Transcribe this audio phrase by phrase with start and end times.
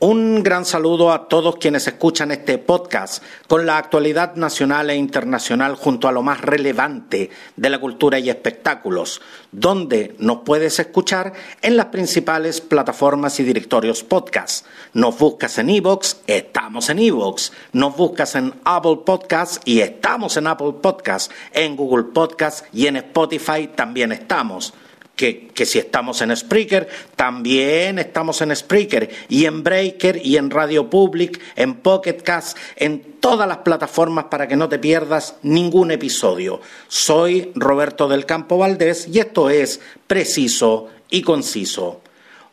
[0.00, 5.76] Un gran saludo a todos quienes escuchan este podcast con la actualidad nacional e internacional
[5.76, 9.22] junto a lo más relevante de la cultura y espectáculos,
[9.52, 14.66] donde nos puedes escuchar en las principales plataformas y directorios podcast.
[14.94, 17.52] Nos buscas en iVoox, estamos en iVoox.
[17.72, 21.30] Nos buscas en Apple Podcast y estamos en Apple Podcast.
[21.52, 24.74] En Google Podcast y en Spotify también estamos
[25.16, 30.90] que, si estamos en Spreaker, también estamos en Spreaker y en Breaker y en Radio
[30.90, 36.60] Public, en Pocket Cast, en todas las plataformas para que no te pierdas ningún episodio.
[36.88, 42.00] Soy Roberto del Campo Valdés y esto es Preciso y Conciso.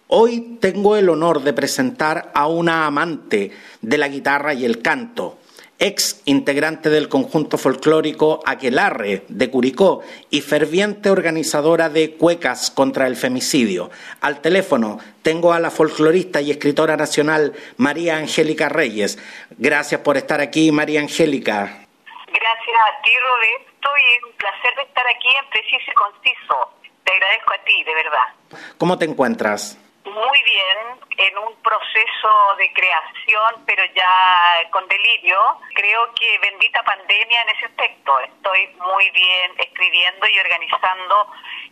[0.08, 5.38] Hoy tengo el honor de presentar a una amante de la guitarra y el canto
[5.82, 13.16] ex integrante del conjunto folclórico Aquelarre de Curicó y ferviente organizadora de Cuecas contra el
[13.16, 13.90] femicidio.
[14.22, 19.18] Al teléfono tengo a la folclorista y escritora nacional María Angélica Reyes.
[19.58, 21.64] Gracias por estar aquí, María Angélica.
[22.28, 26.70] Gracias a ti, Roberto, y es un placer de estar aquí en Preciso y Conciso.
[27.04, 28.68] Te agradezco a ti, de verdad.
[28.78, 29.78] ¿Cómo te encuentras?
[30.06, 35.40] muy bien en un proceso de creación, pero ya con delirio.
[35.74, 38.20] Creo que bendita pandemia en ese aspecto.
[38.20, 41.28] Estoy muy bien escribiendo y organizando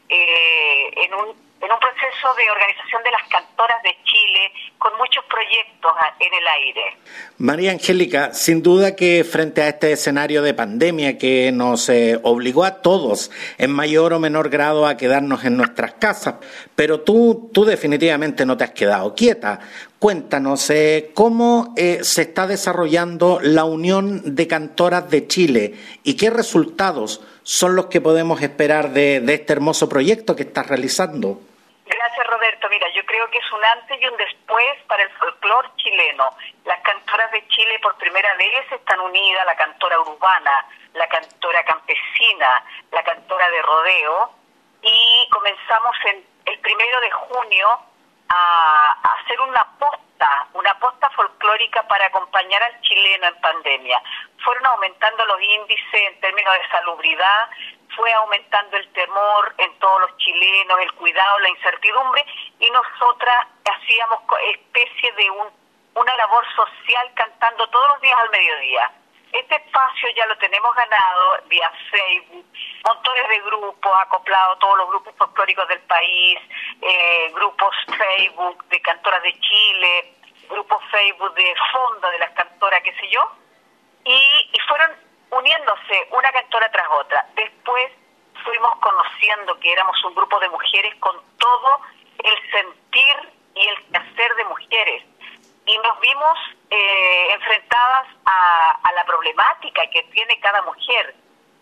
[0.07, 5.23] eh, en un en un proceso de organización de las cantoras de Chile con muchos
[5.25, 6.97] proyectos en el aire.
[7.37, 12.63] María Angélica, sin duda que frente a este escenario de pandemia que nos eh, obligó
[12.63, 16.35] a todos en mayor o menor grado a quedarnos en nuestras casas,
[16.75, 19.59] pero tú, tú definitivamente no te has quedado quieta.
[19.99, 26.29] Cuéntanos eh, cómo eh, se está desarrollando la Unión de Cantoras de Chile y qué
[26.29, 31.41] resultados son los que podemos esperar de, este hermoso proyecto que estás realizando.
[31.85, 32.69] Gracias, Roberto.
[32.69, 36.31] Mira, yo creo que es un antes y un después para el folclore chileno.
[36.63, 42.63] Las cantoras de Chile por primera vez están unidas, la cantora urbana, la cantora campesina,
[42.93, 44.31] la cantora de rodeo,
[44.81, 47.88] y comenzamos en el primero de junio
[48.29, 54.01] a, hacer una posta, una posta folclórica para acompañar al chileno en pandemia.
[54.43, 57.49] Fueron aumentando los índices en términos de salubridad,
[57.95, 62.25] fue aumentando el temor en todos los chilenos, el cuidado, la incertidumbre,
[62.59, 64.21] y nosotras hacíamos
[64.53, 65.47] especie de un,
[65.95, 68.91] una labor social cantando todos los días al mediodía.
[69.31, 72.45] Este espacio ya lo tenemos ganado vía Facebook,
[72.83, 76.39] montones de grupos, acoplado todos los grupos folclóricos del país,
[76.81, 80.13] eh, grupos Facebook de cantoras de Chile,
[80.49, 83.31] grupos Facebook de fondo de las cantoras, qué sé yo,
[84.03, 84.91] y, y fueron
[85.29, 87.27] uniéndose una cantora tras otra.
[87.35, 87.91] Después
[88.43, 91.81] fuimos conociendo que éramos un grupo de mujeres con todo
[92.23, 95.03] el sentir y el hacer de mujeres.
[95.65, 96.39] Y nos vimos
[96.71, 101.15] eh, enfrentadas a, la problemática que tiene cada mujer.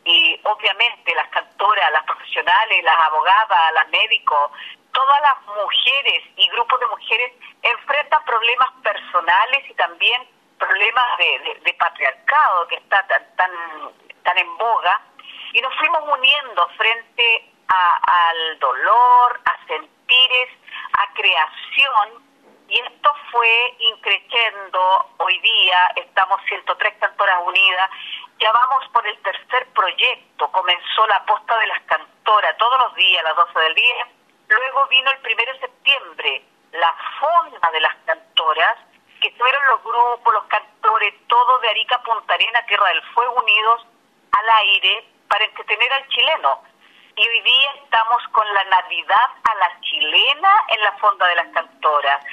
[0.06, 4.52] Y obviamente las cantoras, las profesionales, las abogadas, las médicos,
[4.92, 11.74] todas las mujeres y grupos de mujeres enfrentan problemas personales y también problemas de, de,
[11.74, 13.52] patriarcado que está tan, tan,
[14.24, 15.02] tan en boga
[15.54, 20.50] y nos fuimos uniendo frente a, al dolor, a sentires,
[20.94, 22.27] a creación
[22.70, 27.90] y esto fue increciendo hoy día, estamos 103 cantoras unidas,
[28.40, 33.24] ya vamos por el tercer proyecto, comenzó la posta de las cantoras todos los días
[33.24, 34.08] a las 12 del día,
[34.50, 38.78] luego vino el primero de septiembre la fonda de las cantoras
[39.22, 43.88] que fueron los grupos, los cantores, todo de Arica Punta Arena, Tierra del Fuego unidos
[44.32, 46.62] al aire para entretener al chileno.
[47.16, 51.48] Y hoy día estamos con la Navidad a la chilena en la Fonda de las
[51.48, 52.24] Cantoras.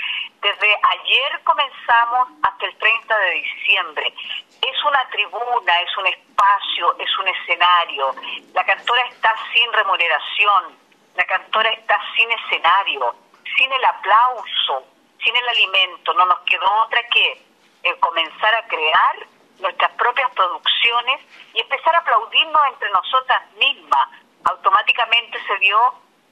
[0.44, 4.14] Desde ayer comenzamos hasta el 30 de diciembre.
[4.60, 8.14] Es una tribuna, es un espacio, es un escenario.
[8.52, 10.76] La cantora está sin remuneración,
[11.14, 13.16] la cantora está sin escenario,
[13.56, 14.84] sin el aplauso,
[15.24, 17.40] sin el alimento, no nos quedó otra que
[17.82, 19.26] eh, comenzar a crear
[19.60, 21.22] nuestras propias producciones
[21.54, 24.08] y empezar a aplaudirnos entre nosotras mismas.
[24.44, 25.78] Automáticamente se dio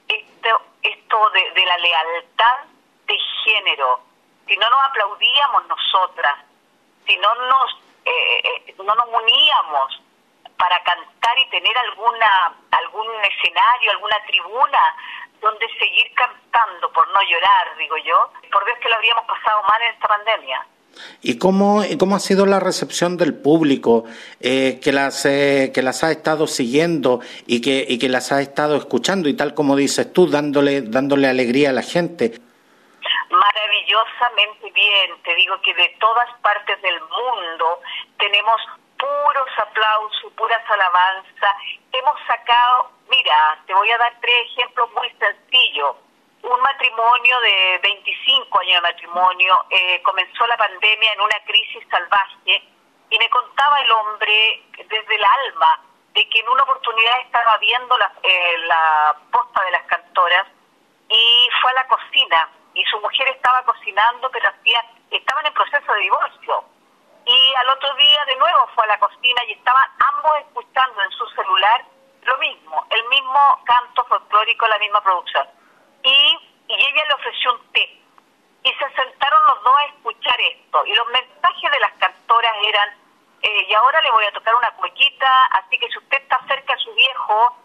[0.07, 2.72] esto, esto de, la lealtad
[3.13, 3.99] de género.
[4.47, 6.39] Si no nos aplaudíamos nosotras,
[7.07, 7.71] si no nos,
[8.05, 10.01] eh, eh, no nos uníamos
[10.57, 14.79] para cantar y tener alguna algún escenario, alguna tribuna
[15.41, 19.81] donde seguir cantando por no llorar, digo yo, por vez que lo habríamos pasado mal
[19.81, 20.67] en esta pandemia.
[21.21, 24.05] ¿Y cómo, cómo ha sido la recepción del público
[24.39, 28.41] eh, que, las, eh, que las ha estado siguiendo y que, y que las ha
[28.41, 32.39] estado escuchando y tal como dices tú, dándole, dándole alegría a la gente?
[33.93, 35.21] Maravillosamente bien.
[35.23, 37.79] Te digo que de todas partes del mundo
[38.17, 38.61] tenemos
[38.97, 41.55] puros aplausos, puras alabanzas.
[41.91, 45.95] Hemos sacado, mira, te voy a dar tres ejemplos muy sencillos.
[46.41, 52.63] Un matrimonio de 25 años de matrimonio eh, comenzó la pandemia en una crisis salvaje
[53.09, 55.81] y me contaba el hombre desde el alma
[56.13, 60.47] de que en una oportunidad estaba viendo la, eh, la posta de las cantoras
[61.09, 65.93] y fue a la cocina y su mujer estaba cocinando pero hacía, estaban en proceso
[65.93, 66.63] de divorcio
[67.25, 71.11] y al otro día de nuevo fue a la cocina y estaban ambos escuchando en
[71.11, 71.85] su celular
[72.25, 75.47] lo mismo, el mismo canto folclórico, la misma producción.
[76.03, 76.37] Y,
[76.67, 78.01] y ella le ofreció un té.
[78.63, 80.85] Y se sentaron los dos a escuchar esto.
[80.85, 82.89] Y los mensajes de las cantoras eran,
[83.41, 86.73] eh, y ahora le voy a tocar una cuequita, así que si usted está cerca
[86.73, 87.57] de su viejo,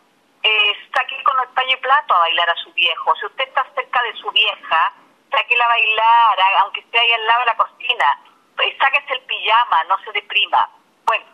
[0.48, 3.14] eh, saque con el paño y plato a bailar a su viejo.
[3.16, 4.92] Si usted está cerca de su vieja,
[5.30, 8.18] saquela a bailar, aunque esté ahí al lado de la cocina
[8.60, 10.68] eh, sáquese el pijama, no se deprima.
[11.06, 11.24] Bueno,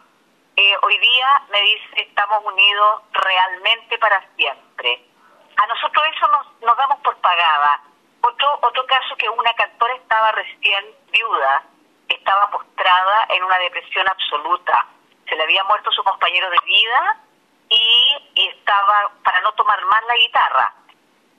[0.56, 5.05] eh, hoy día me dice, estamos unidos realmente para siempre.
[5.56, 7.81] A nosotros eso nos, nos damos por pagada.
[8.20, 11.64] Otro, otro caso que una cantora estaba recién viuda,
[12.08, 14.87] estaba postrada en una depresión absoluta.
[15.28, 17.24] Se le había muerto su compañero de vida
[18.44, 20.75] y, estaba para no tomar más la guitarra.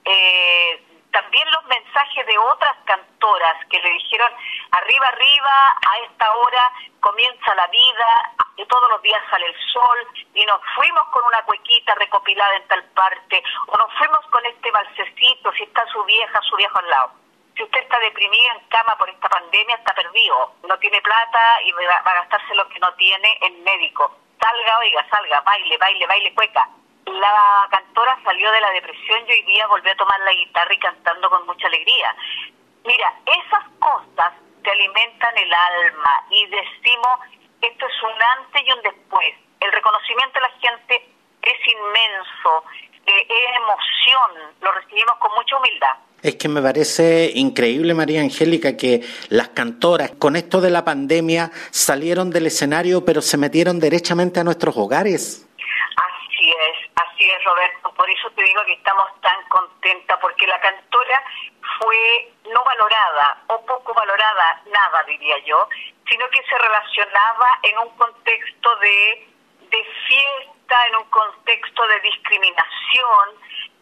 [0.04, 0.82] Eh,
[1.16, 4.30] también los mensajes de otras cantoras que le dijeron,
[4.70, 8.34] arriba, arriba, a esta hora comienza la vida,
[8.68, 9.98] todos los días sale el sol,
[10.34, 14.70] y nos fuimos con una cuequita recopilada en tal parte, o nos fuimos con este
[14.70, 17.12] balsecito, si está su vieja, su viejo al lado.
[17.56, 21.72] Si usted está deprimido en cama por esta pandemia, está perdido, no tiene plata y
[21.72, 24.14] va a gastarse lo que no tiene en médico.
[24.38, 26.68] Salga, oiga, salga, baile, baile, baile, cueca
[27.06, 30.78] la cantora salió de la depresión y hoy día volvió a tomar la guitarra y
[30.78, 32.14] cantando con mucha alegría.
[32.84, 34.32] Mira, esas cosas
[34.62, 37.18] te alimentan el alma y decimos,
[37.62, 39.34] esto es un antes y un después.
[39.60, 41.08] El reconocimiento de la gente
[41.42, 42.64] es inmenso,
[43.06, 45.96] eh, es emoción, lo recibimos con mucha humildad.
[46.22, 51.52] Es que me parece increíble, María Angélica, que las cantoras con esto de la pandemia
[51.70, 55.45] salieron del escenario pero se metieron derechamente a nuestros hogares.
[57.46, 57.94] Roberto.
[57.94, 61.22] Por eso te digo que estamos tan contentas, porque la cantora
[61.78, 65.68] fue no valorada o poco valorada, nada diría yo,
[66.08, 69.28] sino que se relacionaba en un contexto de,
[69.70, 73.28] de fiesta, en un contexto de discriminación.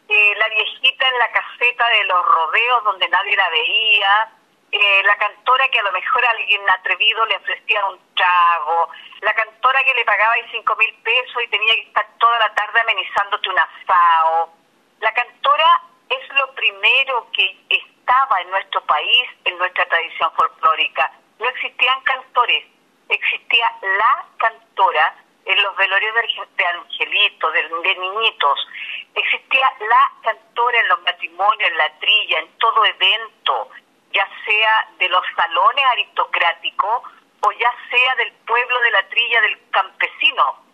[0.08, 4.28] Eh, la viejita en la caseta de los rodeos donde nadie la veía,
[4.76, 8.90] eh, la cantora que a lo mejor alguien atrevido le ofrecía un trago,
[9.20, 12.80] la cantora que le pagaba cinco mil pesos y tenía que estar toda la tarde
[12.80, 14.52] amenizándote un asado.
[14.98, 15.80] La cantora
[16.10, 21.12] es lo primero que estaba en nuestro país, en nuestra tradición folclórica.
[21.38, 22.64] No existían cantores,
[23.10, 26.16] existía la cantora en los velorios
[26.56, 28.68] de, angelitos, de, niñitos.
[29.14, 33.70] Existía la cantora en los matrimonios, en la trilla, en todo evento
[34.14, 37.02] ya sea de los salones aristocráticos
[37.40, 40.64] o ya sea del pueblo de la trilla del campesino.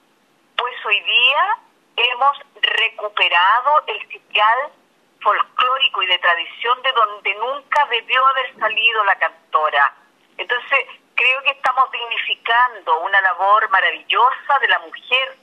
[0.57, 1.59] Pues hoy día
[1.97, 4.59] hemos recuperado el sitial
[5.21, 9.95] folclórico y de tradición de donde nunca debió haber salido la cantora.
[10.37, 10.79] Entonces,
[11.15, 15.37] creo que estamos dignificando una labor maravillosa de la mujer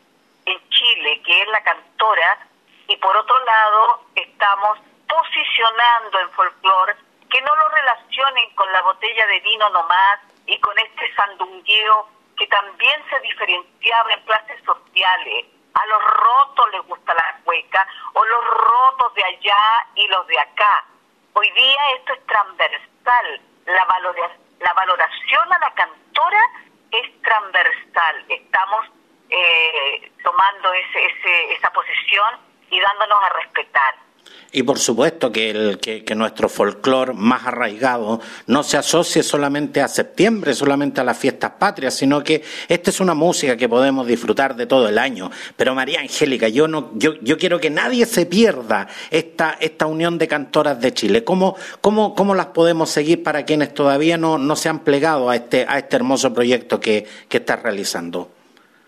[0.45, 2.47] en Chile, que es la cantora,
[2.87, 6.95] y por otro lado, estamos posicionando el folclore
[7.29, 12.47] que no lo relacionen con la botella de vino nomás y con este sandungueo que
[12.47, 15.45] también se diferenciaba en clases sociales.
[15.73, 20.39] A los rotos les gusta la cueca o los rotos de allá y los de
[20.39, 20.85] acá.
[21.33, 23.41] Hoy día esto es transversal.
[23.65, 23.85] La,
[24.59, 26.41] la valoración a la cantora
[26.91, 28.25] es transversal.
[28.29, 28.85] Estamos
[29.29, 33.95] eh, tomando ese, ese, esa posición y dándonos a respetar.
[34.51, 39.87] Y por supuesto que, el, que, nuestro folclore más arraigado no se asocie solamente a
[39.87, 44.55] septiembre, solamente a las fiestas patrias, sino que esta es una música que podemos disfrutar
[44.55, 45.29] de todo el año.
[45.55, 50.17] Pero María Angélica, yo no, yo, yo quiero que nadie se pierda esta, esta unión
[50.17, 51.23] de cantoras de Chile.
[51.23, 55.35] ¿Cómo, cómo, cómo las podemos seguir para quienes todavía no, no se han plegado a
[55.35, 58.31] este, a este hermoso proyecto que, que estás realizando?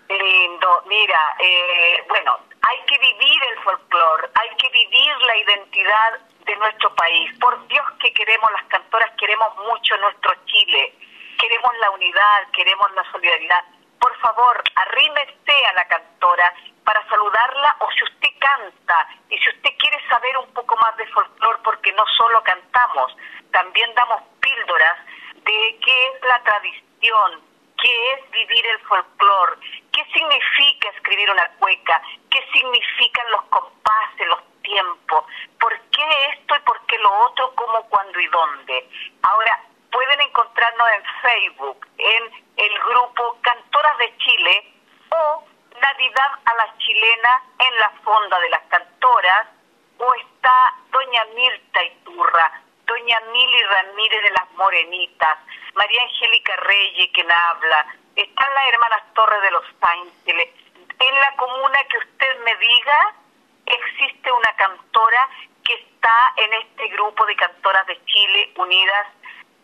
[0.10, 2.32] Lindo, mira, eh, bueno,
[2.62, 4.79] hay que vivir el folclore, hay que vivir
[5.22, 7.38] la identidad de nuestro país.
[7.40, 10.94] Por Dios que queremos, las cantoras queremos mucho nuestro Chile,
[11.40, 13.64] queremos la unidad, queremos la solidaridad.
[14.00, 16.54] Por favor, arrímese a la cantora
[16.86, 21.06] para saludarla o si usted canta y si usted quiere saber un poco más de
[21.08, 23.16] folclore, porque no solo cantamos,
[23.52, 24.98] también damos píldoras
[25.36, 27.42] de qué es la tradición,
[27.82, 29.58] qué es vivir el folclore,
[29.94, 35.26] qué significa escribir una cueca, qué significan los compases, los tiempos,
[35.60, 38.90] por qué esto y por qué lo otro, cómo, cuándo y dónde.
[39.24, 42.24] Ahora, pueden encontrarnos en Facebook, en
[42.58, 44.74] el grupo Cantoras de Chile
[45.10, 45.44] o
[45.82, 49.48] Navidad a la Chilena en la Fonda de las Cantoras,
[49.98, 55.38] o está Doña Mirta Iturra, Doña Mili Ramírez de las Morenitas,
[55.74, 57.86] María Angélica Reyes, quien habla,
[58.16, 60.50] están las hermanas Torres de los Ángeles.
[61.00, 63.16] En la comuna que usted me diga,
[63.70, 65.28] existe una cantora
[65.64, 69.08] que está en este grupo de cantoras de Chile unidas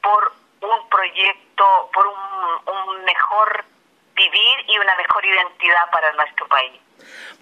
[0.01, 0.31] por
[0.62, 3.65] un proyecto, por un, mejor
[4.15, 6.71] vivir y una mejor identidad para nuestro país.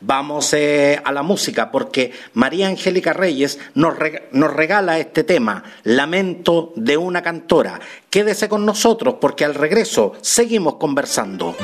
[0.01, 3.95] Vamos eh, a la música porque María Angélica Reyes nos,
[4.31, 7.79] nos regala este tema, Lamento de una cantora.
[8.09, 11.55] Quédese con nosotros porque al regreso seguimos conversando.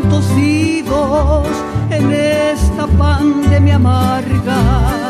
[0.00, 0.24] Tantos
[1.90, 5.09] en esta pandemia amarga.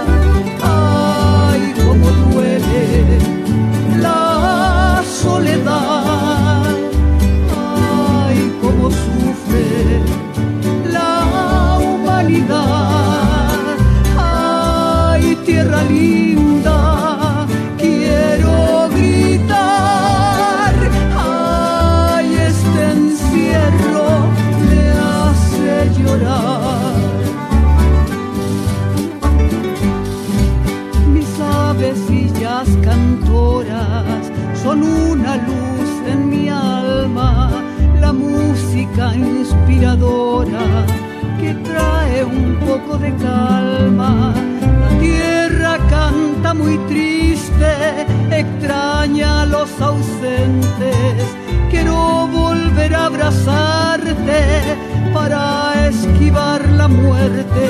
[53.20, 54.78] Abrazarte
[55.12, 57.68] para esquivar la muerte.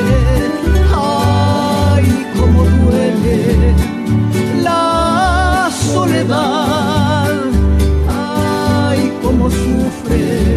[0.95, 3.75] Ay, cómo duele
[4.63, 7.35] la soledad.
[8.09, 10.50] Ay, cómo sufre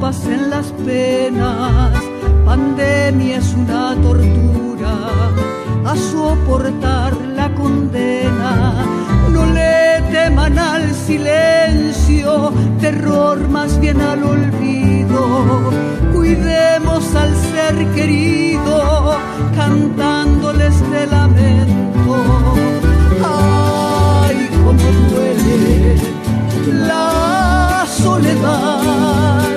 [0.00, 1.92] pasen las penas.
[2.44, 4.94] Pandemia es una tortura,
[5.84, 8.84] a soportar la condena.
[9.32, 15.70] No le teman al silencio, terror más bien al olvido.
[16.14, 19.16] Cuidemos al ser querido,
[19.54, 22.16] cantándoles de lamento.
[23.24, 25.96] Ay, cómo duele
[26.86, 29.47] la soledad.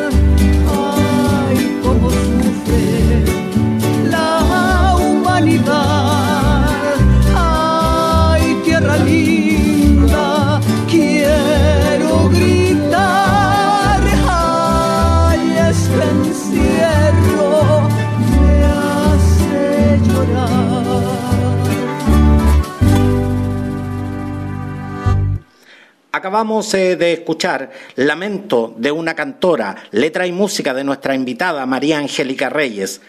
[26.22, 31.98] Acabamos eh, de escuchar Lamento de una cantora, letra y música de nuestra invitada María
[31.98, 33.02] Angélica Reyes.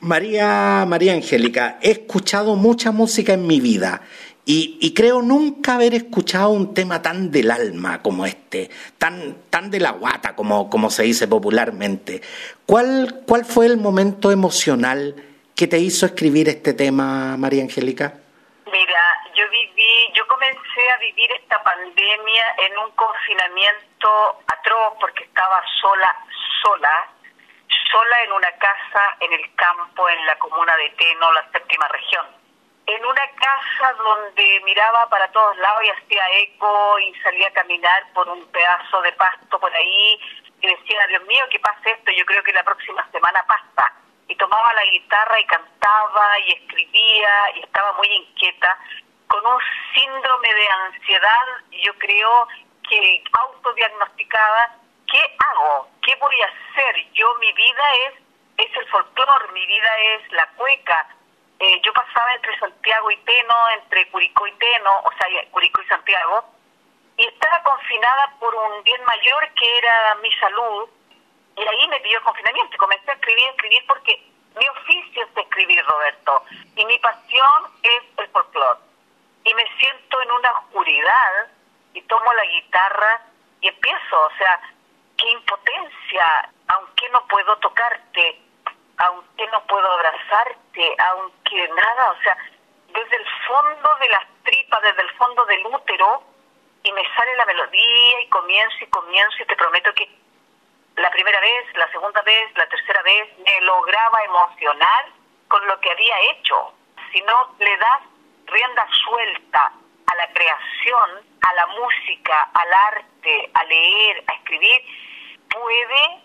[0.00, 4.02] María, María Angélica, he escuchado mucha música en mi vida
[4.44, 9.80] Y, creo nunca haber escuchado un tema tan del alma como este, tan, tan de
[9.80, 12.20] la guata como, como se dice popularmente.
[12.66, 15.14] ¿Cuál, ¿Cuál fue el momento emocional
[15.54, 18.12] que te hizo escribir este tema, María Angélica?
[18.66, 19.02] Mira,
[19.34, 19.77] yo viví,
[20.14, 26.16] yo comencé a vivir esta pandemia en un confinamiento atroz porque estaba sola,
[26.62, 27.08] sola,
[27.90, 32.38] sola en una casa en el campo, en la comuna de Teno, la séptima región
[32.88, 38.02] en una casa donde miraba para todos lados y hacía eco y salía a caminar
[38.14, 40.18] por un pedazo de pasto por ahí
[40.62, 42.10] y decía, Dios mío, ¿qué pasa esto?
[42.12, 43.92] Yo creo que la próxima semana pasa.
[44.26, 48.78] Y tomaba la guitarra y cantaba y escribía y estaba muy inquieta,
[49.28, 49.60] con un
[49.94, 52.48] síndrome de ansiedad, yo creo
[52.88, 54.76] que autodiagnosticada,
[55.10, 55.88] ¿qué hago?
[56.02, 57.12] ¿Qué voy a hacer?
[57.12, 58.14] Yo, mi vida es,
[58.56, 61.06] es el folclore, mi vida es la cueca,
[61.60, 65.86] eh, yo pasaba entre Santiago y Teno, entre Curicó y Teno, o sea, Curicó y
[65.86, 66.44] Santiago,
[67.16, 70.88] y estaba confinada por un bien mayor que era mi salud,
[71.56, 72.78] y ahí me pidió confinamiento.
[72.78, 74.22] Comencé a escribir, a escribir porque
[74.56, 76.44] mi oficio es escribir, Roberto,
[76.76, 78.87] y mi pasión es el folclore.
[79.48, 81.48] Y me siento en una oscuridad
[81.94, 83.22] y tomo la guitarra
[83.62, 84.60] y empiezo, o sea,
[85.16, 88.42] qué impotencia, aunque no puedo tocarte,
[88.98, 92.36] aunque no puedo abrazarte, aunque nada, o sea,
[92.88, 96.22] desde el fondo de las tripas, desde el fondo del útero,
[96.82, 100.10] y me sale la melodía y comienzo y comienzo y te prometo que
[100.96, 105.06] la primera vez, la segunda vez, la tercera vez me lograba emocionar
[105.48, 106.74] con lo que había hecho.
[107.12, 108.02] Si no le das
[108.48, 109.72] rienda suelta
[110.06, 114.80] a la creación, a la música, al arte, a leer, a escribir,
[115.48, 116.22] puede,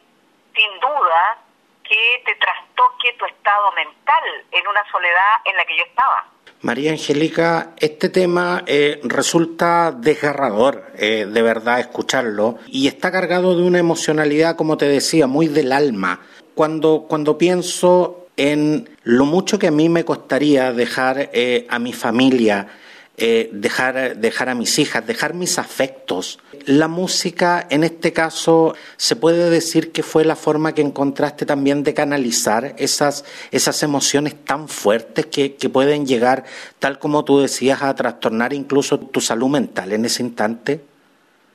[0.56, 1.38] sin duda,
[1.84, 6.28] que te trastoque tu estado mental en una soledad en la que yo estaba.
[6.62, 13.64] María Angélica, este tema eh, resulta desgarrador, eh, de verdad, escucharlo, y está cargado de
[13.64, 16.22] una emocionalidad, como te decía, muy del alma.
[16.56, 21.94] Cuando, cuando pienso en lo mucho que a mí me costaría dejar eh, a mi
[21.94, 22.68] familia,
[23.16, 26.40] eh, dejar, dejar a mis hijas, dejar mis afectos.
[26.66, 31.84] La música, en este caso, se puede decir que fue la forma que encontraste también
[31.84, 36.44] de canalizar esas, esas emociones tan fuertes que, que pueden llegar,
[36.80, 40.84] tal como tú decías, a trastornar incluso tu salud mental en ese instante.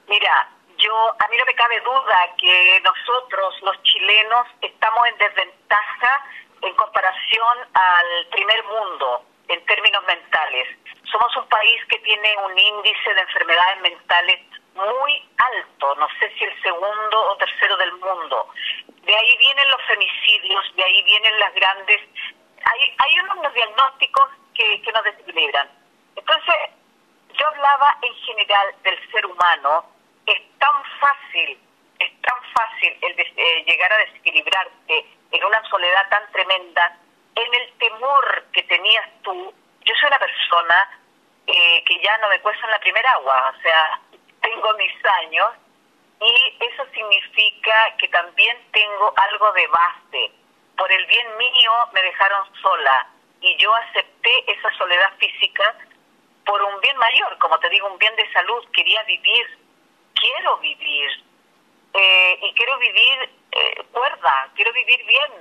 [0.08, 0.48] Mira,
[0.78, 6.22] yo, a mí no me cabe duda que nosotros, los chilenos, estamos en desventaja
[6.62, 10.68] en comparación al primer mundo en términos mentales
[11.10, 14.40] somos un país que tiene un índice de enfermedades mentales
[14.74, 18.48] muy alto, no sé si el segundo o tercero del mundo.
[19.02, 22.00] De ahí vienen los femicidios, de ahí vienen las grandes...
[22.64, 25.68] Hay, hay unos diagnósticos que, nos desequilibran.
[26.16, 26.54] Entonces,
[27.32, 29.86] yo hablaba en general del ser humano,
[30.26, 31.58] es tan fácil,
[31.98, 36.96] es tan fácil el eh, llegar a desequilibrarte en una soledad tan tremenda,
[37.34, 39.54] en el temor que tenías tú
[39.88, 41.00] yo soy una persona
[41.46, 44.00] eh, que ya no me cuesta en la primera agua, o sea,
[44.42, 45.48] tengo mis años
[46.20, 50.32] y eso significa que también tengo algo de base.
[50.76, 53.08] Por el bien mío me dejaron sola
[53.40, 55.74] y yo acepté esa soledad física
[56.44, 58.68] por un bien mayor, como te digo, un bien de salud.
[58.72, 59.58] Quería vivir,
[60.20, 61.24] quiero vivir
[61.94, 65.32] eh, y quiero vivir eh, cuerda, quiero vivir bien.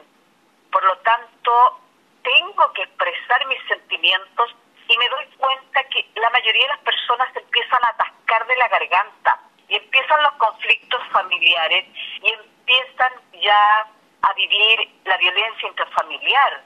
[0.71, 1.79] Por lo tanto,
[2.23, 4.55] tengo que expresar mis sentimientos
[4.87, 8.67] y me doy cuenta que la mayoría de las personas empiezan a atascar de la
[8.67, 11.85] garganta y empiezan los conflictos familiares
[12.21, 13.87] y empiezan ya
[14.21, 16.63] a vivir la violencia intrafamiliar,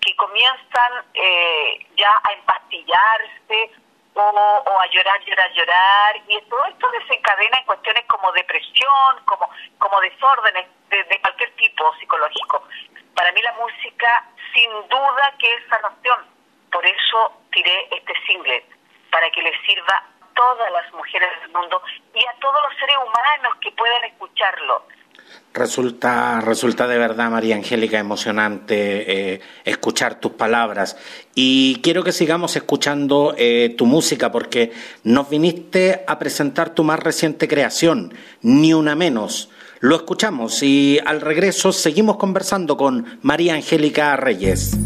[0.00, 3.70] que comienzan eh, ya a empastillarse
[4.14, 10.00] o, a llorar, llorar, llorar, y todo esto desencadena en cuestiones como depresión, como, como
[10.00, 10.66] desórdenes
[10.98, 12.68] de, cualquier tipo psicológico.
[13.14, 14.24] Para mí la música
[14.54, 16.26] sin duda que es sanación.
[16.70, 18.64] Por eso tiré este single,
[19.10, 21.82] para que le sirva a todas las mujeres del mundo
[22.14, 24.86] y a todos los seres humanos que puedan escucharlo.
[25.54, 30.96] Resulta, resulta de verdad, María Angélica, emocionante eh, escuchar tus palabras.
[31.34, 34.72] Y quiero que sigamos escuchando eh, tu música porque
[35.04, 39.50] nos viniste a presentar tu más reciente creación, Ni Una Menos.
[39.82, 44.78] Lo escuchamos y al regreso seguimos conversando con María Angélica Reyes.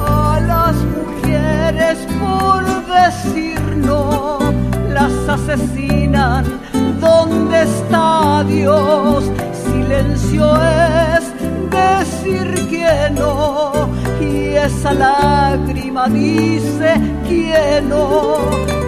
[0.00, 4.38] A las mujeres por decir no,
[4.92, 6.44] las asesinan.
[7.00, 9.30] ¿Dónde está Dios?
[9.52, 11.24] Silencio es
[11.70, 13.88] decir que no
[14.20, 16.94] y esa lágrima dice
[17.28, 18.38] que no.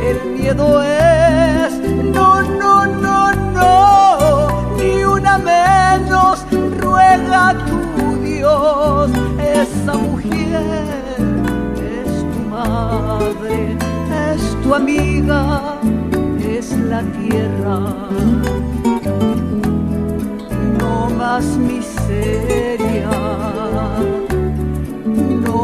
[0.03, 1.73] El miedo es
[2.05, 6.45] no, no, no, no, ni una menos
[6.81, 7.55] ruega
[8.49, 9.11] Dios.
[9.39, 11.17] Esa mujer
[11.77, 13.77] es tu madre,
[14.33, 15.79] es tu amiga,
[16.41, 17.79] es la tierra.
[20.79, 23.11] No más miseria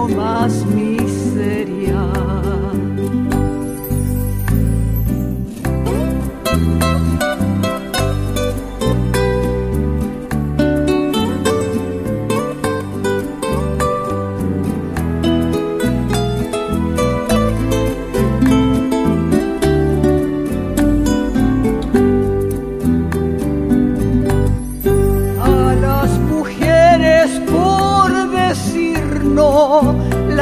[0.08, 1.03] más miseria.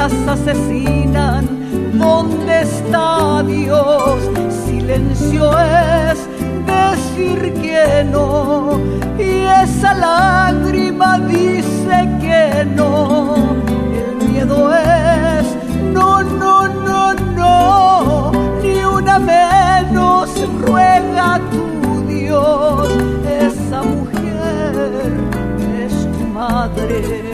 [0.04, 1.46] Asesinan.
[1.94, 4.18] ¿Dónde está Dios?
[4.66, 6.18] Silencio es
[6.66, 8.80] decir que no.
[9.18, 13.36] Y esa lágrima dice que no.
[13.94, 15.46] El miedo es
[15.92, 18.32] no, no, no, no.
[18.62, 20.30] Ni una menos
[20.62, 22.88] ruega tu Dios.
[23.40, 25.12] Esa mujer
[25.84, 27.31] es tu madre,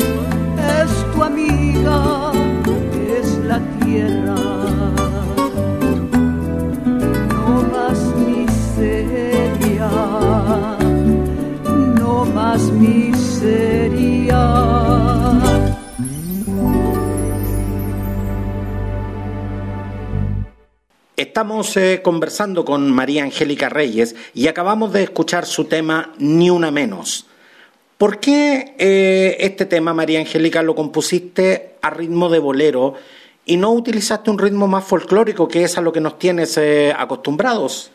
[21.39, 26.73] Estamos eh, conversando con María Angélica Reyes y acabamos de escuchar su tema Ni una
[26.73, 27.31] menos.
[27.97, 32.95] ¿Por qué eh, este tema, María Angélica, lo compusiste a ritmo de bolero
[33.45, 36.93] y no utilizaste un ritmo más folclórico, que es a lo que nos tienes eh,
[36.99, 37.93] acostumbrados.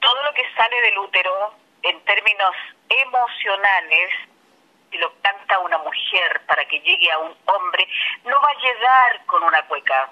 [0.00, 2.52] Todo lo que sale del útero en términos
[2.88, 4.10] emocionales,
[4.90, 7.86] si lo canta una mujer para que llegue a un hombre,
[8.24, 10.10] no va a llegar con una cueca,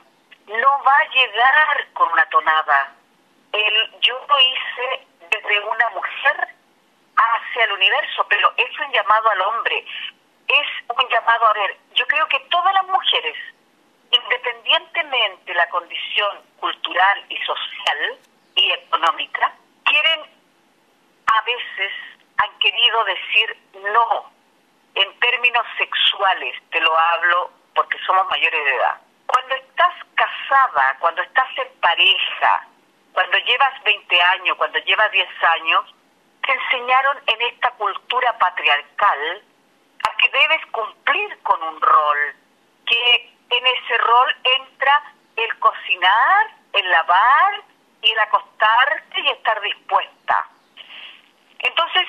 [0.50, 2.92] no va a llegar con una tonada.
[3.52, 6.48] El, yo lo hice desde una mujer
[7.16, 9.84] hacia el universo, pero es un llamado al hombre,
[10.48, 11.76] es un llamado a ver.
[11.94, 13.36] Yo creo que todas las mujeres
[14.10, 18.18] independientemente de la condición cultural y social
[18.56, 19.52] y económica,
[19.84, 20.20] quieren,
[21.26, 21.92] a veces
[22.38, 23.56] han querido decir
[23.92, 24.32] no
[24.94, 29.00] en términos sexuales, te lo hablo porque somos mayores de edad.
[29.30, 32.66] Cuando estás casada, cuando estás en pareja,
[33.12, 35.94] cuando llevas 20 años, cuando llevas 10 años,
[36.44, 39.42] te enseñaron en esta cultura patriarcal
[40.02, 42.34] a que debes cumplir con un rol,
[42.86, 45.00] que en ese rol entra
[45.36, 47.62] el cocinar, el lavar
[48.02, 50.48] y el acostarte y estar dispuesta.
[51.60, 52.08] Entonces,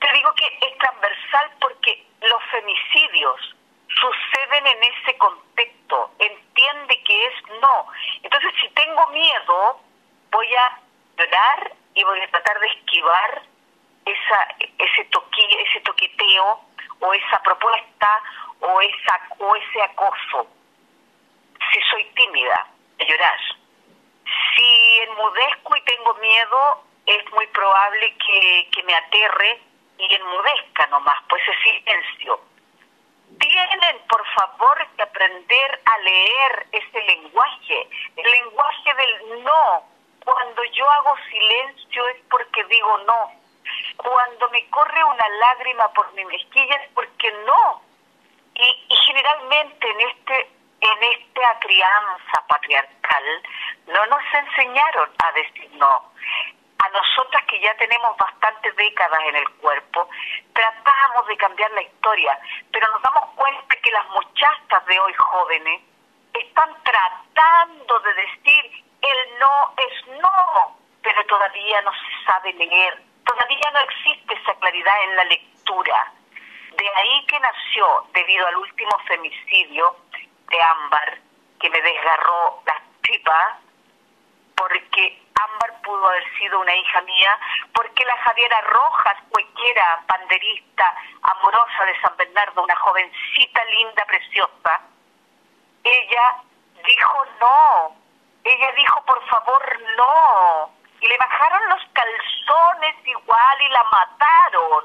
[0.00, 3.54] te digo que es transversal porque los femicidios
[4.00, 7.86] suceden en ese contexto, entiende que es no.
[8.22, 9.80] Entonces, si tengo miedo,
[10.30, 10.80] voy a
[11.16, 13.42] llorar y voy a tratar de esquivar
[14.04, 16.60] esa, ese, toqui, ese toqueteo
[17.00, 18.22] o esa propuesta
[18.60, 20.48] o, esa, o ese acoso
[21.72, 22.66] si soy tímida,
[22.98, 23.38] llorar.
[24.54, 29.60] Si enmudezco y tengo miedo, es muy probable que, que me aterre
[29.98, 32.40] y enmudezca nomás, pues ese silencio.
[33.38, 39.82] Tienen, por favor, que aprender a leer ese lenguaje, el lenguaje del no.
[40.24, 43.32] Cuando yo hago silencio es porque digo no.
[43.96, 47.82] Cuando me corre una lágrima por mi mejilla es porque no.
[48.54, 53.42] Y, y generalmente en este en esta crianza patriarcal
[53.86, 56.12] no nos enseñaron a decir no.
[56.78, 60.08] A nosotras que ya tenemos bastantes décadas en el cuerpo,
[60.52, 62.38] tratamos de cambiar la historia,
[62.72, 65.82] pero nos damos cuenta que las muchachas de hoy jóvenes
[66.34, 73.70] están tratando de decir el no es no, pero todavía no se sabe leer, todavía
[73.72, 76.12] no existe esa claridad en la lectura.
[76.76, 79.96] De ahí que nació, debido al último femicidio,
[80.48, 81.18] de ámbar
[81.60, 83.58] que me desgarró las participa,
[84.56, 87.38] porque Ámbar pudo haber sido una hija mía,
[87.72, 94.80] porque la Javiera Rojas, cuequera, panderista, amorosa de San Bernardo, una jovencita linda, preciosa,
[95.84, 96.36] ella
[96.86, 97.96] dijo no,
[98.44, 100.70] ella dijo por favor no,
[101.00, 104.84] y le bajaron los calzones igual y la mataron.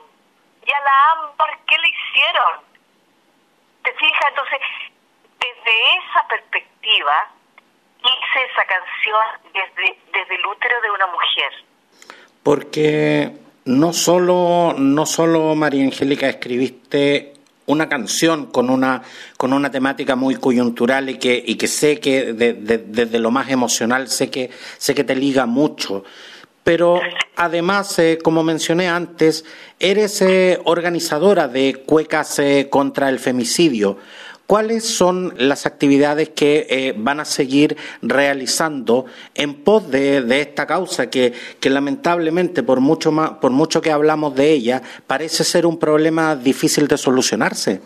[0.66, 2.62] Y a la Ámbar, ¿qué le hicieron?
[3.84, 4.30] ¿Te fijas?
[4.30, 4.60] Entonces,
[5.40, 7.28] desde esa perspectiva,
[8.04, 11.52] hice esa canción desde, desde el útero de una mujer.
[12.44, 13.32] Porque
[13.66, 17.34] no solo, no solo María Angélica escribiste
[17.66, 19.04] una canción con una
[19.38, 24.10] con una temática muy coyuntural y que y que sé que desde lo más emocional
[24.10, 26.04] sé que sé que te liga mucho
[26.64, 27.00] pero
[27.36, 29.46] además eh, como mencioné antes
[29.80, 33.98] eres eh, organizadora de cuecas eh, contra el femicidio
[34.46, 41.10] ¿Cuáles son las actividades que eh, van a seguir realizando en pos de, esta causa
[41.10, 46.36] que, lamentablemente, por mucho, más, por mucho que hablamos de ella, parece ser un problema
[46.36, 47.80] difícil de solucionarse?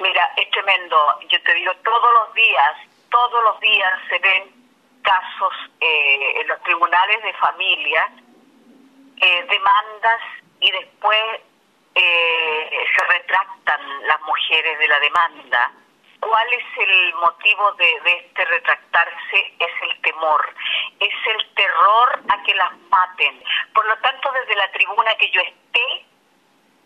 [0.00, 0.96] Mira, es tremendo.
[1.30, 2.74] Yo te digo, todos los días,
[3.08, 4.50] todos los días se ven
[5.00, 8.10] casos eh, en los tribunales de familia,
[9.22, 10.20] eh, demandas
[10.58, 11.20] y después
[11.94, 15.70] se retractan las mujeres de la demanda
[16.24, 19.54] ¿Cuál es el motivo de, este retractarse?
[19.58, 20.54] Es el temor,
[20.98, 23.44] es el terror a que las maten.
[23.74, 26.06] Por lo tanto, desde la tribuna que yo esté,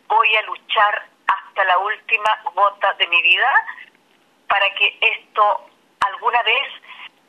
[0.09, 3.65] voy a luchar hasta la última gota de mi vida
[4.49, 5.71] para que esto
[6.01, 6.69] alguna vez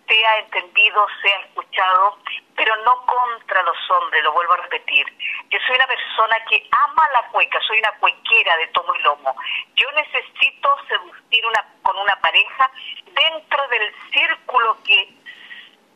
[0.10, 2.17] sea entendido, sea escuchado,
[2.56, 5.06] pero no contra los hombres, lo vuelvo a repetir.
[5.50, 9.36] Yo soy una persona que ama la cueca, soy una cuequera de tomo y lomo.
[9.76, 12.72] Yo necesito seducir una, con una pareja
[13.06, 15.13] dentro del círculo que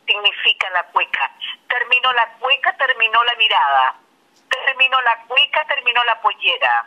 [0.08, 1.32] significa la cueca.
[1.68, 3.96] Terminó la cueca, terminó la mirada.
[4.50, 6.86] Terminó la cueca, terminó la pollera.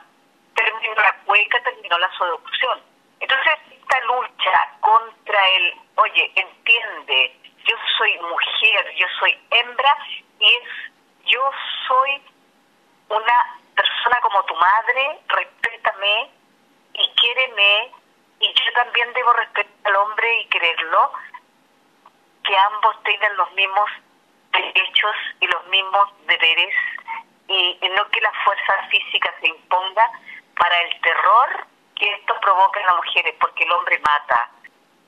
[0.55, 2.83] Terminó la cueca, terminó la seducción.
[3.21, 9.97] Entonces, esta lucha contra el, oye, entiende, yo soy mujer, yo soy hembra
[10.41, 10.63] y es,
[11.27, 11.41] yo
[11.87, 12.23] soy
[13.09, 16.31] una persona como tu madre, respétame
[16.95, 17.93] y quiéreme
[18.41, 21.13] y yo también debo respetar al hombre y quererlo,
[22.45, 23.91] que ambos tengan los mismos
[24.53, 26.75] derechos y los mismos deberes
[27.49, 30.11] y, y no que la fuerza física se imponga
[30.57, 31.67] para el terror
[31.99, 34.51] que esto provoca en las mujeres, porque el hombre mata.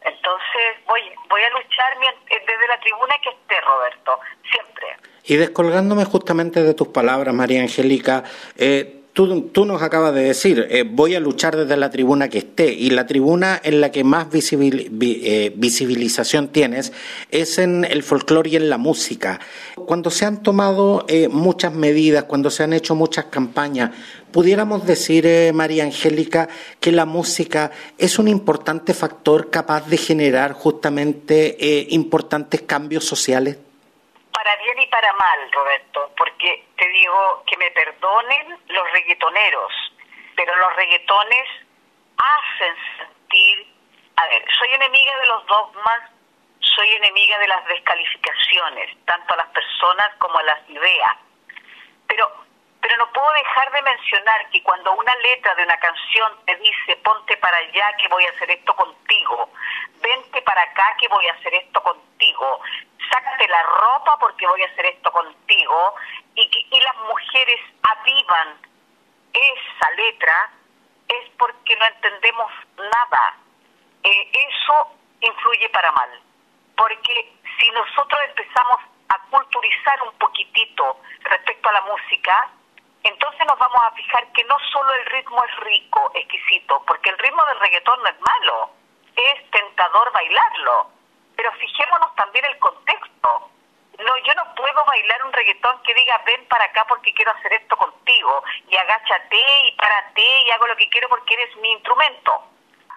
[0.01, 1.99] Entonces voy, voy a luchar
[2.31, 4.21] desde la tribuna que esté, Roberto,
[4.51, 4.97] siempre.
[5.25, 8.25] Y descolgándome justamente de tus palabras, María Angélica,
[8.57, 12.73] eh, Tú, nos acabas de decir, eh, voy a luchar desde la tribuna que esté,
[12.73, 16.93] y la tribuna en la que más eh, visibilización tienes
[17.29, 19.41] es en el folclore y en la música.
[19.75, 23.91] Cuando se han tomado eh, muchas medidas, cuando se han hecho muchas campañas,
[24.31, 31.89] ¿pudiéramos decir, María Angélica, que la música es un importante factor capaz de generar justamente
[31.91, 33.57] importantes cambios sociales?
[34.49, 39.73] Para bien y para mal, Roberto, porque te digo que me perdonen los reggaetoneros,
[40.37, 41.49] pero los reggaetones
[42.17, 43.67] hacen sentir,
[44.17, 46.01] a ver, soy enemiga de los dogmas,
[46.61, 51.13] soy enemiga de las descalificaciones, tanto a las personas como a las ideas,
[52.07, 52.49] pero
[52.81, 56.97] pero no puedo dejar de mencionar que cuando una letra de una canción te dice
[57.05, 59.51] ponte para allá que voy a hacer esto contigo,
[60.01, 62.61] vente para acá que voy a hacer esto contigo,
[63.11, 65.95] sácate la ropa porque voy a hacer esto contigo,
[66.35, 68.59] y, y las mujeres avivan
[69.33, 70.51] esa letra,
[71.09, 73.37] es porque no entendemos nada.
[74.03, 74.89] Eh, eso
[75.21, 76.21] influye para mal,
[76.77, 78.77] porque si nosotros empezamos
[79.09, 82.51] a culturizar un poquitito respecto a la música,
[83.03, 87.19] entonces nos vamos a fijar que no solo el ritmo es rico, exquisito, porque el
[87.19, 88.71] ritmo del reggaetón no es malo,
[89.17, 90.91] es tentador bailarlo,
[91.39, 93.51] pero fijémonos también el contexto.
[93.97, 97.53] No, yo no puedo bailar un reggaetón que diga ven para acá porque quiero hacer
[97.53, 102.43] esto contigo y agáchate y párate y hago lo que quiero porque eres mi instrumento.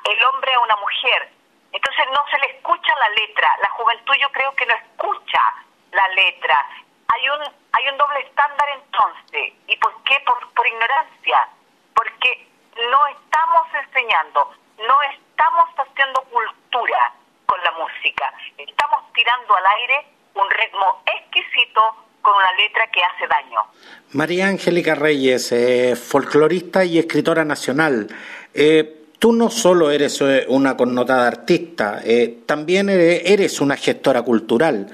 [0.06, 1.30] El hombre a una mujer.
[1.72, 3.58] Entonces no se le escucha la letra.
[3.62, 5.42] La juventud yo creo que no escucha
[5.92, 6.66] la letra.
[7.14, 9.54] Hay un hay un doble estándar entonces.
[9.68, 10.20] ¿Y por qué?
[10.26, 11.48] Por, por ignorancia.
[11.94, 12.48] Porque
[12.90, 17.14] no estamos enseñando, no estamos haciendo cultura
[17.52, 18.32] con la música.
[18.58, 21.82] Estamos tirando al aire un ritmo exquisito
[22.22, 23.60] con una letra que hace daño.
[24.14, 28.08] María Angélica Reyes, eh, folclorista y escritora nacional.
[28.54, 34.88] Eh, Tú no solo eres eh, una connotada artista, eh, también eres una gestora cultural.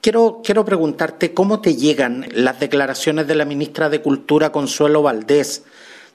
[0.00, 5.64] Quiero, quiero preguntarte cómo te llegan las declaraciones de la ministra de Cultura, Consuelo Valdés,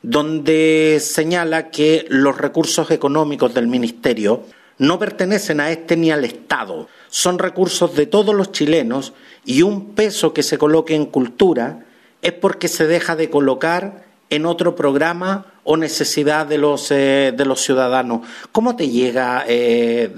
[0.02, 4.44] donde señala que los recursos económicos del Ministerio
[4.78, 9.14] no pertenecen a este ni al Estado, son recursos de todos los chilenos
[9.46, 11.80] y un peso que se coloque en cultura
[12.22, 17.46] es porque se deja de colocar en otro programa o necesidad de los eh, de
[17.46, 18.28] los ciudadanos.
[18.52, 20.12] ¿Cómo te llega eh,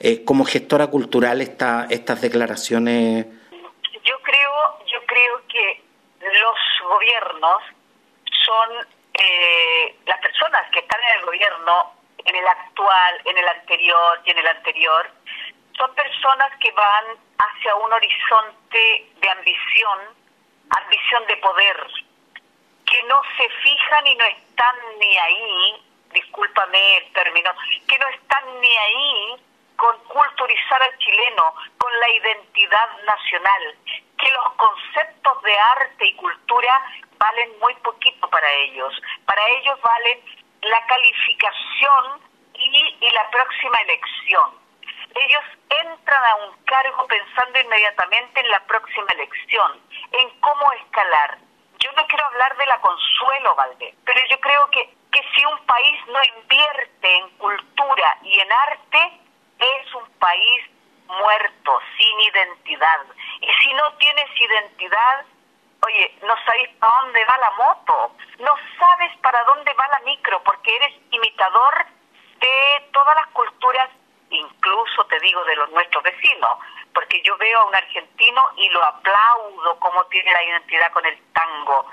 [0.00, 3.26] eh, como gestora cultural esta, estas declaraciones?
[4.04, 4.50] Yo creo
[4.86, 5.82] yo creo que
[6.22, 7.62] los gobiernos
[8.46, 8.68] son
[10.06, 11.99] las personas que están en el gobierno
[12.30, 15.10] en el actual, en el anterior y en el anterior,
[15.76, 17.04] son personas que van
[17.38, 19.98] hacia un horizonte de ambición,
[20.70, 21.86] ambición de poder,
[22.86, 27.50] que no se fijan y no están ni ahí, discúlpame el término,
[27.88, 29.36] que no están ni ahí
[29.76, 33.74] con culturizar al chileno, con la identidad nacional,
[34.18, 36.80] que los conceptos de arte y cultura
[37.18, 38.92] valen muy poquito para ellos.
[39.24, 42.20] Para ellos valen la calificación
[42.54, 44.60] y, y la próxima elección.
[45.14, 49.80] Ellos entran a un cargo pensando inmediatamente en la próxima elección,
[50.12, 51.38] en cómo escalar.
[51.78, 55.58] Yo no quiero hablar de la Consuelo Valdés, pero yo creo que, que si un
[55.66, 59.20] país no invierte en cultura y en arte,
[59.58, 60.62] es un país
[61.06, 63.00] muerto, sin identidad.
[63.40, 65.24] Y si no tienes identidad,
[65.86, 70.42] oye, no sabes para dónde va la moto, no sabes para dónde va la micro,
[70.42, 71.86] porque eres imitador
[72.40, 73.90] de todas las culturas,
[74.30, 76.58] incluso te digo de los nuestros vecinos,
[76.94, 81.18] porque yo veo a un argentino y lo aplaudo como tiene la identidad con el
[81.32, 81.86] tango,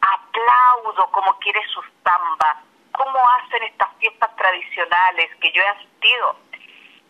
[0.00, 2.56] aplaudo como quiere sus zambas,
[2.92, 6.36] cómo hacen estas fiestas tradicionales que yo he asistido.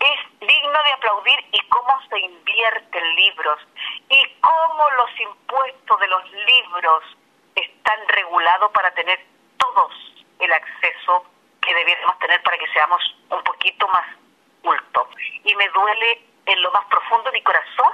[0.04, 3.58] Es digno de aplaudir y cómo se invierte en libros
[4.10, 7.04] y cómo los impuestos de los libros
[7.54, 9.24] están regulados para tener
[9.56, 9.92] todos
[10.40, 11.24] el acceso
[11.62, 14.06] que debiéramos tener para que seamos un poquito más
[14.62, 15.08] cultos.
[15.44, 17.92] Y me duele en lo más profundo de mi corazón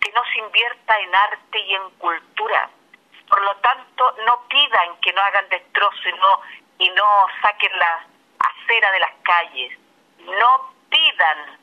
[0.00, 2.68] que no se invierta en arte y en cultura.
[3.28, 6.40] Por lo tanto, no pidan que no hagan destrozo y no,
[6.78, 8.06] y no saquen la
[8.40, 9.78] acera de las calles.
[10.18, 11.58] No pidan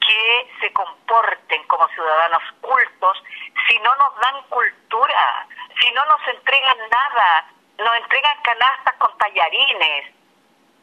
[0.00, 3.22] que se comporten como ciudadanos cultos
[3.68, 5.46] si no nos dan cultura,
[5.80, 7.46] si no nos entregan nada,
[7.78, 10.12] nos entregan canastas con tallarines.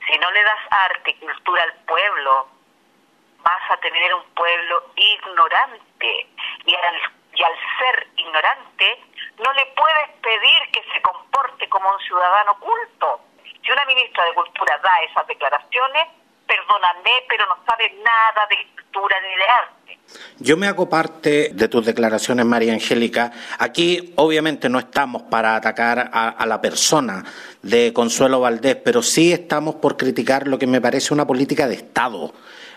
[0.07, 2.47] Si no le das arte y cultura al pueblo,
[3.43, 6.27] vas a tener un pueblo ignorante.
[6.65, 7.01] Y al,
[7.33, 9.03] y al ser ignorante,
[9.37, 13.21] no le puedes pedir que se comporte como un ciudadano culto.
[13.43, 16.07] Si una ministra de Cultura da esas declaraciones,
[16.51, 19.99] perdóname, pero no sabe nada de cultura ni de arte.
[20.39, 23.31] Yo me hago parte de tus declaraciones, María Angélica.
[23.57, 27.23] Aquí, obviamente, no estamos para atacar a, la persona
[27.61, 31.75] de Consuelo Valdés, pero sí estamos por criticar lo que me parece una política de
[31.75, 32.33] Estado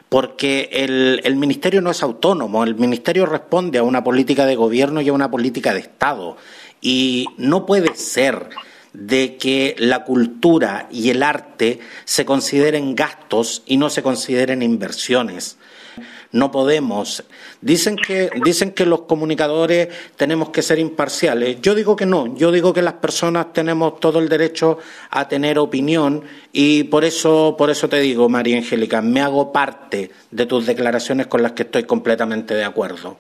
[0.09, 5.09] porque el, Ministerio no es autónomo, el Ministerio responde a una política de gobierno y
[5.09, 6.37] a una política de Estado.
[6.81, 8.51] Y no puede ser
[8.95, 15.59] de que la cultura y el arte se consideren gastos y no se consideren inversiones.
[16.33, 17.23] No podemos.
[17.61, 21.61] Dicen que, dicen que los comunicadores tenemos que ser imparciales.
[21.61, 22.37] Yo digo que no.
[22.37, 24.79] Yo digo que las personas tenemos todo el derecho
[25.11, 30.11] a tener opinión y por eso, por eso te digo, María Angélica, me hago parte
[30.33, 33.17] de tus declaraciones con las que estoy completamente de acuerdo.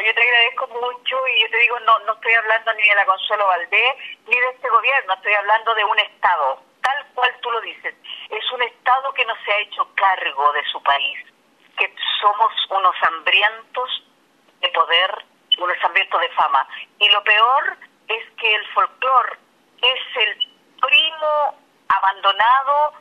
[0.00, 3.06] Yo te agradezco mucho y yo te digo, no, no estoy hablando ni de la
[3.06, 3.96] Consuelo Valdés
[4.26, 7.94] ni de este gobierno, estoy hablando de un Estado, tal cual tú lo dices.
[8.30, 11.18] Es un Estado que no se ha hecho cargo de su país,
[11.76, 14.04] que somos unos hambrientos
[14.60, 15.24] de poder,
[15.58, 16.68] unos hambrientos de fama.
[17.00, 17.76] Y lo peor
[18.06, 19.36] es que el folclore
[19.82, 20.36] es el
[20.80, 22.92] primo abandonado,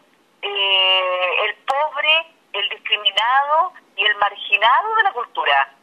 [0.42, 5.77] eh, el pobre, el discriminado y el marginado de la cultura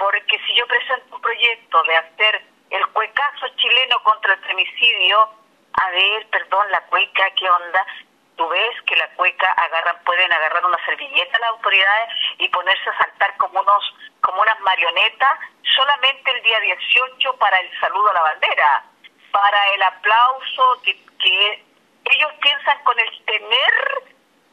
[0.00, 5.28] porque si yo presento un proyecto de hacer el cuecazo chileno contra el femicidio,
[5.74, 7.86] a ver, perdón, la cueca, ¿qué onda?
[8.34, 12.88] Tú ves que la cueca agarran, pueden agarrar una servilleta a las autoridades y ponerse
[12.88, 15.38] a saltar como unos, como unas marionetas,
[15.76, 18.84] solamente el día 18 para el saludo a la bandera,
[19.32, 21.64] para el aplauso que, que
[22.04, 24.04] ellos piensan con el tener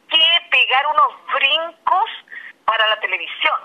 [0.10, 2.10] que pegar unos brincos
[2.66, 3.62] para la televisión.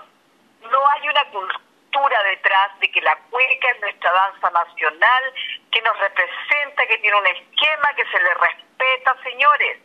[0.61, 5.23] No hay una cultura detrás de que la cueca es nuestra danza nacional,
[5.71, 9.79] que nos representa, que tiene un esquema, que se le respeta, señores.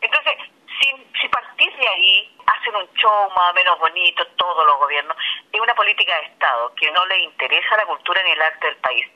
[0.00, 0.34] Entonces,
[0.80, 5.16] si, si partir de ahí hacen un show más o menos bonito todos los gobiernos.
[5.52, 8.76] Es una política de Estado que no le interesa la cultura ni el arte del
[8.76, 9.06] país.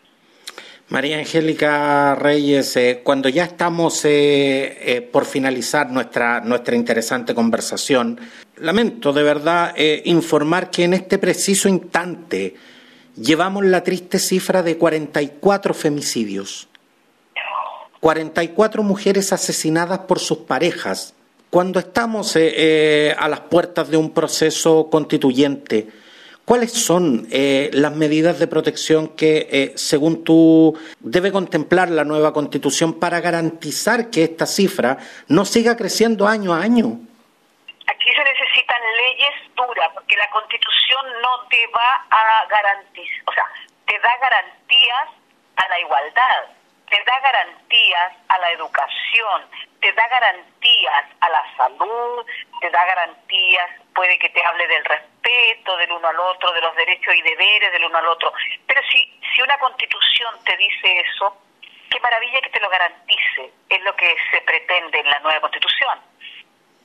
[0.89, 8.21] María Angélica Reyes, eh, cuando ya estamos eh, eh, por finalizar nuestra, nuestra interesante conversación,
[8.59, 9.75] lamento de verdad
[10.05, 12.55] informar que en este preciso instante
[13.17, 16.69] llevamos la triste cifra de 44 femicidios.
[18.01, 21.15] 44 mujeres asesinadas por sus parejas.
[21.51, 25.89] Cuando estamos a las puertas de un proceso constituyente,
[26.45, 32.35] ¿Cuáles son eh, las medidas de protección que, eh, según tú, debe contemplar la nueva
[32.35, 34.99] Constitución para garantizar que esta cifra
[35.29, 37.01] no siga creciendo año a año?
[37.87, 38.23] Aquí se
[40.15, 43.51] porque la Constitución no te va a garantizar, o sea,
[43.87, 45.09] te da garantías
[45.57, 46.45] a la igualdad,
[46.89, 49.43] te da garantías a la educación,
[49.81, 52.27] te da garantías a la salud,
[52.61, 56.77] te da garantías, puede que te hable del respeto del uno al otro, de los
[56.77, 58.33] derechos y deberes del uno al otro.
[58.67, 61.37] Pero si, si una constitución te dice eso,
[61.91, 66.01] qué maravilla que te lo garantice, es lo que se pretende en la nueva constitución.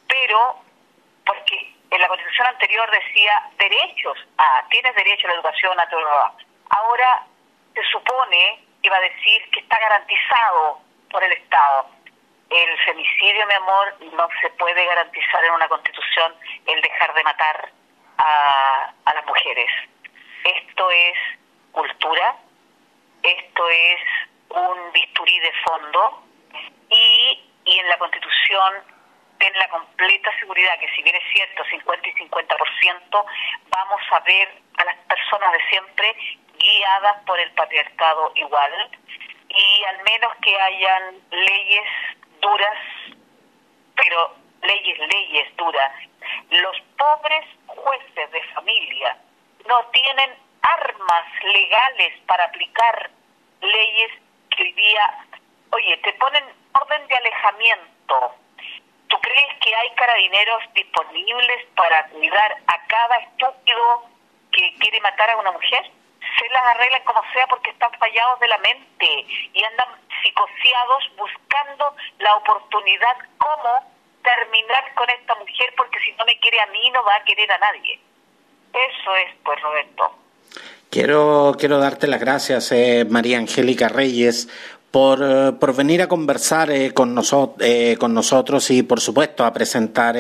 [0.08, 0.64] Pero,
[1.26, 6.08] porque en la constitución anterior decía derechos, ah, tienes derecho a la educación, a todo.
[6.70, 7.24] Ahora
[7.74, 10.80] se supone que va a decir que está garantizado
[11.12, 12.00] por el Estado
[12.50, 16.34] el femicidio, mi amor, no se puede garantizar en una constitución
[16.66, 17.70] el dejar de matar
[18.18, 19.70] a, a las mujeres.
[20.44, 21.18] Esto es
[21.72, 22.36] cultura,
[23.22, 24.02] esto es
[24.50, 26.24] un bisturí de fondo
[26.90, 28.74] y, y en la constitución
[29.40, 33.26] ten la completa seguridad que si bien es cierto 50 y 50%,
[33.70, 36.16] vamos a ver a las personas de siempre
[36.58, 38.92] guiadas por el patriarcado igual
[39.50, 41.88] y al menos que hayan leyes
[42.42, 42.78] duras,
[43.96, 45.92] pero leyes, leyes duras.
[46.50, 49.18] Los pobres jueces de familia
[49.68, 53.10] no tienen armas legales para aplicar
[53.62, 54.12] leyes
[54.56, 55.26] que hoy día,
[55.72, 58.36] oye, te ponen orden de alejamiento.
[59.70, 64.06] ¿Tú crees que hay carabineros disponibles para cuidar a cada estúpido
[64.52, 65.84] que quiere matar a una mujer?
[66.40, 69.90] Se las arreglan como sea porque están fallados de la mente y andan
[70.22, 73.94] psicoseados buscando la oportunidad cómo
[74.24, 77.52] terminar con esta mujer porque si no me quiere a mí no va a querer
[77.52, 78.00] a nadie.
[78.74, 80.16] Eso es, pues Roberto.
[80.90, 84.48] Quiero, quiero darte las gracias, eh, María Angélica Reyes,
[84.92, 87.16] por, eh, por venir a conversar eh, con,
[87.60, 90.16] eh, con nosotros y, por supuesto, a presentar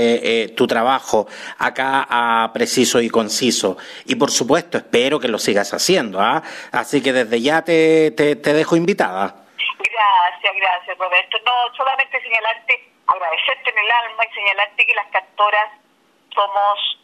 [0.56, 3.78] tu trabajo acá a preciso y conciso.
[4.06, 6.20] Y, por supuesto, espero que lo sigas haciendo.
[6.20, 6.42] ¿ah?
[6.72, 9.46] Así que desde ya te, te, te dejo invitada.
[9.58, 11.38] Gracias, gracias Roberto.
[11.46, 15.70] No, solamente señalarte, agradecerte en el alma y señalarte que las cantoras
[16.34, 17.00] somos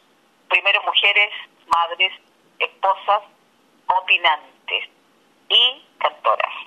[0.50, 1.32] primero mujeres,
[1.68, 2.14] madres,
[2.60, 3.24] esposas,
[3.88, 4.90] opinantes
[5.50, 6.65] y cantoras.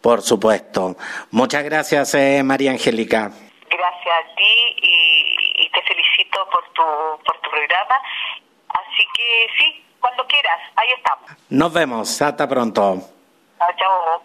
[0.00, 0.96] Por supuesto.
[1.30, 3.30] Muchas gracias, eh, María Angélica.
[3.70, 6.82] Gracias a ti y, y, te felicito por tu,
[7.24, 8.00] por tu programa.
[8.68, 11.30] Así que sí, cuando quieras, ahí estamos.
[11.50, 12.22] Nos vemos.
[12.22, 13.02] Hasta pronto.
[13.76, 14.22] Chao.